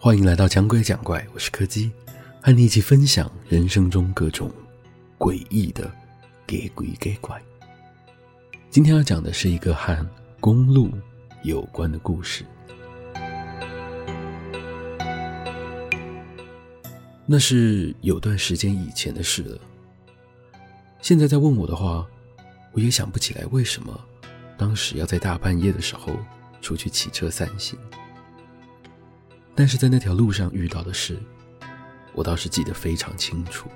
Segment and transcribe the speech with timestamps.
[0.00, 1.90] 欢迎来到讲鬼讲怪，我是柯基，
[2.40, 4.48] 和你一起分享人生中各种
[5.18, 5.90] 诡异的
[6.46, 7.36] 给鬼给怪。
[8.70, 10.08] 今天要讲的是一个和
[10.38, 10.88] 公路
[11.42, 12.44] 有关的故事。
[17.26, 19.58] 那是有段时间以前的事了。
[21.02, 22.06] 现在再问我的话，
[22.70, 24.00] 我也想不起来为什么
[24.56, 26.16] 当时要在大半夜的时候
[26.60, 27.76] 出去骑车散心。
[29.58, 31.18] 但是在那条路上遇到的事，
[32.12, 33.68] 我倒是记得非常清楚。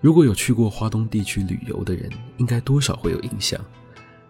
[0.00, 3.64] 如果有去过华东地区旅游的人，应该多少会有印象。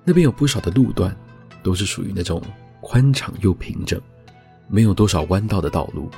[0.04, 1.16] 那边有不少的路段，
[1.62, 2.42] 都是属于那种
[2.82, 3.98] 宽敞又平整，
[4.68, 6.10] 没有多少弯道的道路。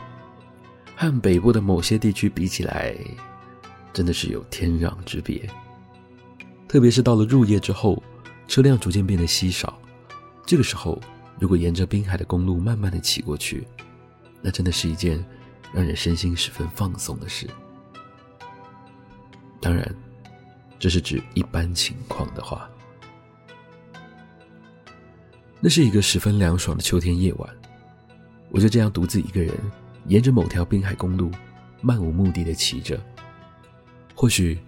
[0.97, 2.97] 和北部的某些地区比起来，
[3.93, 5.49] 真的是有天壤之别。
[6.67, 8.03] 特别是到了入夜之后，
[8.49, 9.79] 车辆逐渐变得稀少，
[10.45, 11.01] 这个时候。
[11.39, 13.67] 如果沿着滨海的公路慢慢的骑过去，
[14.41, 15.23] 那真的是一件
[15.73, 17.49] 让人身心十分放松的事。
[19.61, 19.95] 当然，
[20.79, 22.71] 这是指一般情况的话。
[25.61, 27.57] 那是一个十分凉爽的秋天夜晚，
[28.51, 29.55] 我就这样独自一个人
[30.07, 31.31] 沿着某条滨海公路
[31.81, 33.01] 漫无目的的骑着。
[34.15, 34.59] 或许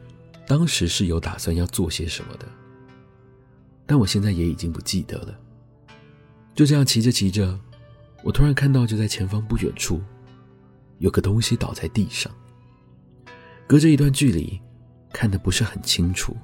[0.47, 2.47] 当时是有打算要做些什么的，
[3.85, 5.39] 但我现在也已经不记得了。
[6.57, 7.61] 就这样骑着骑着，
[8.25, 10.03] 我突然看到，就在前方不远处，
[10.99, 12.33] 有个东西倒在地上。
[13.67, 14.59] 隔着一段距离，
[15.13, 16.35] 看得不是很清楚，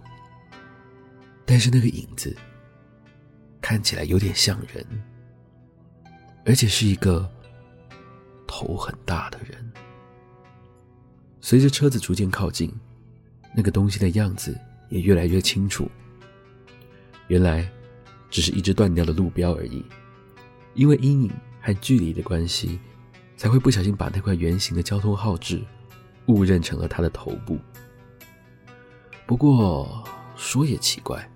[1.46, 2.36] 但是那个影子
[3.62, 4.84] 看起来有点像人，
[6.44, 7.26] 而且是一个
[8.46, 9.72] 头很大的人。
[11.40, 12.70] 随着车子逐渐靠近，
[13.56, 14.60] 那个东西的样子
[14.90, 15.90] 也越来越清楚。
[17.28, 17.66] 原来，
[18.28, 19.82] 只是一只断掉的路标而已。
[20.74, 22.78] 因为阴影和距离的关系，
[23.36, 25.62] 才会不小心把那块圆形的交通号志
[26.26, 27.58] 误认成了他的头部。
[29.26, 30.02] 不过
[30.36, 31.30] 说也奇怪，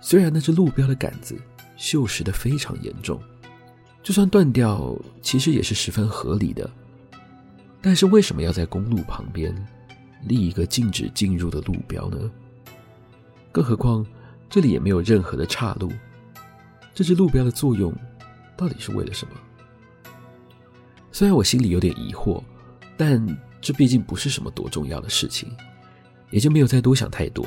[0.00, 1.36] 虽然那只路标的杆子
[1.78, 3.20] 锈蚀得非常严重，
[4.02, 6.68] 就算断掉，其实也是十分合理的。
[7.80, 9.54] 但是为什么要在公路旁边
[10.24, 12.30] 立一个禁止进入的路标呢？
[13.52, 14.04] 更何况
[14.50, 15.92] 这里也没有任何的岔路，
[16.94, 17.94] 这只路标的作用。
[18.56, 19.34] 到底是为了什么？
[21.12, 22.42] 虽然我心里有点疑惑，
[22.96, 23.24] 但
[23.60, 25.50] 这毕竟不是什么多重要的事情，
[26.30, 27.46] 也就没有再多想太多。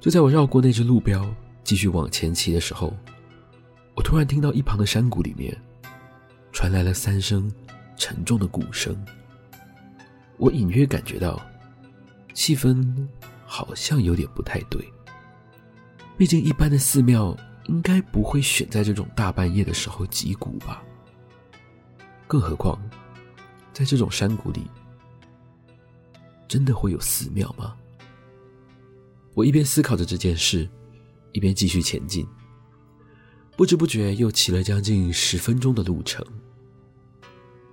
[0.00, 1.28] 就在我绕过那只路标，
[1.64, 2.96] 继续往前骑的时候，
[3.94, 5.56] 我突然听到一旁的山谷里面
[6.52, 7.52] 传来了三声
[7.96, 8.96] 沉重的鼓声。
[10.36, 11.40] 我隐约感觉到
[12.32, 13.08] 气氛
[13.44, 14.84] 好像有点不太对，
[16.16, 17.36] 毕竟一般的寺庙。
[17.68, 20.82] 应该不会选在这种大半夜的时候击鼓吧？
[22.26, 22.78] 更何况，
[23.72, 24.66] 在这种山谷里，
[26.48, 27.76] 真的会有寺庙吗？
[29.34, 30.68] 我一边思考着这件事，
[31.32, 32.26] 一边继续前进。
[33.54, 36.24] 不知不觉又骑了将近十分钟的路程。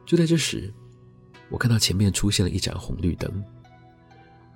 [0.06, 0.74] 就在这时，
[1.50, 3.44] 我看到前面出现了一盏红绿灯。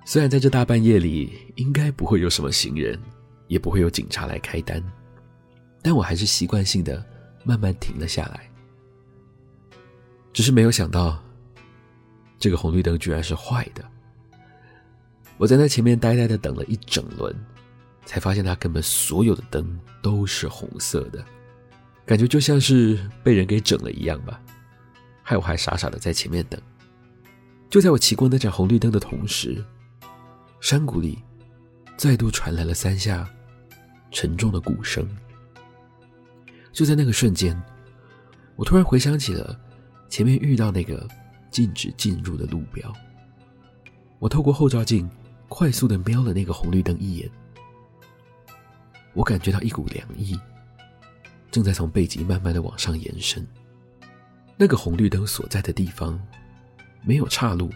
[0.04, 3.00] 虽然在这大半夜里，应该不会有什么行人，
[3.48, 4.82] 也不会有警察来开单。
[5.82, 7.04] 但我还是习惯性的
[7.44, 8.50] 慢慢停了下来，
[10.32, 11.22] 只是没有想到，
[12.38, 13.84] 这个红绿灯居然是坏的。
[15.38, 17.34] 我在那前面呆呆的等了一整轮，
[18.04, 21.24] 才发现它根本所有的灯都是红色的，
[22.04, 24.38] 感觉就像是被人给整了一样吧。
[25.22, 26.60] 害我还傻傻的在前面等。
[27.70, 29.64] 就在我骑过那盏红绿灯的同时，
[30.60, 31.18] 山谷里
[31.96, 33.26] 再度传来了三下
[34.10, 35.08] 沉重的鼓声。
[36.72, 37.60] 就在那个瞬间，
[38.56, 39.58] 我突然回想起了
[40.08, 41.06] 前面遇到那个
[41.50, 42.92] 禁止进入的路标。
[44.18, 45.08] 我透过后照镜
[45.48, 47.30] 快速的瞄了那个红绿灯一眼，
[49.14, 50.38] 我感觉到一股凉意
[51.50, 53.46] 正在从背脊慢慢的往上延伸。
[54.56, 56.20] 那个红绿灯所在的地方
[57.02, 57.70] 没有岔路，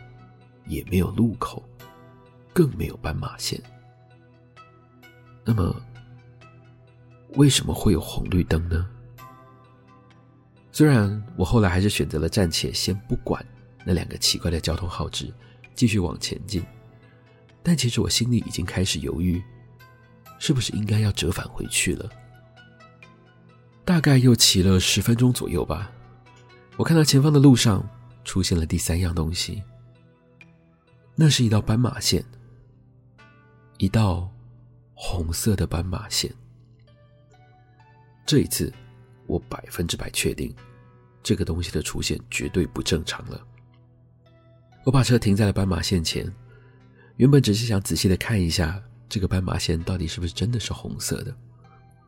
[0.66, 1.66] 也没有路口，
[2.52, 3.60] 更没有斑马线。
[5.44, 5.74] 那么，
[7.36, 8.86] 为什么会有红绿灯呢？
[10.70, 13.44] 虽然我后来还是选择了暂且先不管
[13.84, 15.32] 那两个奇怪的交通号志，
[15.74, 16.64] 继续往前进，
[17.62, 19.42] 但其实我心里已经开始犹豫，
[20.38, 22.10] 是不是应该要折返回去了。
[23.84, 25.90] 大概又骑了十分钟左右吧，
[26.76, 27.88] 我看到前方的路上
[28.24, 29.62] 出现了第三样东西，
[31.14, 32.24] 那是一道斑马线，
[33.78, 34.28] 一道
[34.94, 36.32] 红色的斑马线。
[38.26, 38.72] 这一次，
[39.26, 40.54] 我百分之百确定，
[41.22, 43.40] 这个东西的出现绝对不正常了。
[44.84, 46.30] 我把车停在了斑马线前，
[47.16, 51.34] 原本只是想仔细的看一下这个斑马线到底是不是真的是红色的。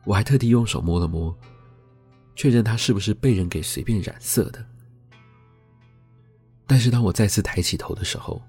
[0.03, 1.35] 我还特地用手摸了摸，
[2.35, 4.65] 确认它是不是被人给随便染色的。
[6.65, 8.41] 但是当我再次抬起头的时候，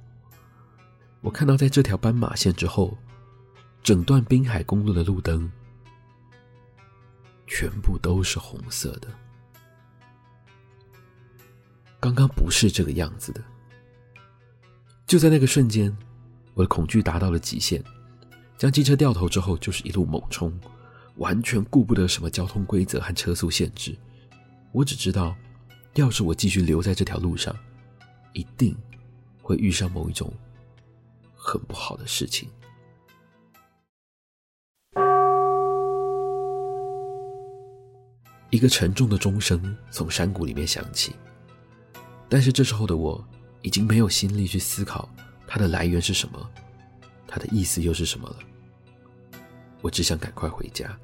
[1.21, 2.97] 我看到在这条斑马线之后，
[3.83, 5.51] 整段滨海公路的路灯
[7.59, 9.09] 全部都是红色的。
[11.99, 13.43] 刚刚不是这个样子的。
[15.09, 15.93] 就在那个瞬间，
[16.55, 17.83] 我的恐惧达到了极限，
[18.57, 20.57] 将机车掉头之后就是一路猛冲，
[21.17, 23.99] 完全顾不得什么交通规则和车速限制。
[24.71, 25.35] 我只知道，
[25.95, 27.53] 要是我继续留在这条路上，
[28.35, 28.73] 一定
[29.43, 30.33] 会遇上某一种
[31.35, 32.49] 很不好的事情。
[38.59, 41.15] 一个沉重的钟声从山谷里面响起，
[42.29, 43.25] 但是这时候的我。
[43.61, 45.11] 已经没有心力去思考
[45.45, 46.49] 它的来源是什么，
[47.27, 48.37] 它的意思又是什么了。
[49.81, 50.97] 我只想赶快回家。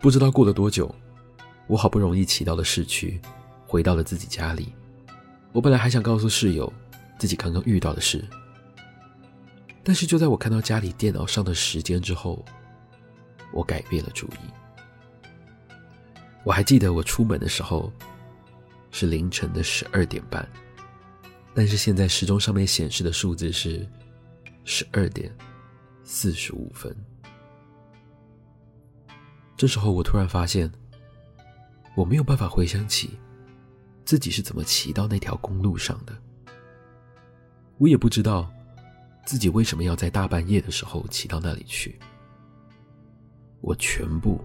[0.00, 0.92] 不知道过了多久，
[1.68, 3.20] 我好不容易骑到了市区，
[3.68, 4.74] 回到了自己家里。
[5.52, 6.70] 我本来还想告诉室友
[7.16, 8.28] 自己刚刚遇到的事，
[9.84, 12.44] 但是就在我看到家里电脑上的时间之后，
[13.52, 14.59] 我改变了主意。
[16.44, 17.92] 我还记得我出门的时候。
[18.92, 20.44] 是凌晨的十二点半，
[21.54, 23.88] 但是现在时钟上面显示的数字是
[24.64, 25.32] 十二点
[26.02, 26.92] 四十五分。
[29.56, 30.68] 这时候我突然发现，
[31.94, 33.16] 我没有办法回想起
[34.04, 36.12] 自己是怎么骑到那条公路上的，
[37.78, 38.52] 我也不知道
[39.24, 41.96] 自己为什么要在大半夜的时候骑到那里去，
[43.60, 44.44] 我全部